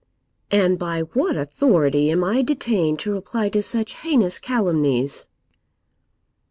'And 0.49 0.79
by 0.79 1.01
what 1.01 1.37
authority 1.37 2.09
am 2.09 2.23
I 2.23 2.41
detained 2.41 2.97
to 3.01 3.11
reply 3.13 3.49
to 3.49 3.61
such 3.61 3.93
heinous 3.97 4.39
calumnies?' 4.39 5.29